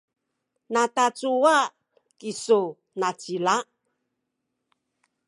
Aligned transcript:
natacuwa 0.73 1.55
kisu 2.19 2.61
nacila? 2.99 3.55